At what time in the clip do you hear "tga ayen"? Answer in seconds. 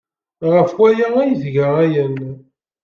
1.41-2.17